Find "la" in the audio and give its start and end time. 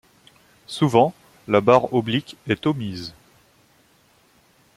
1.47-1.61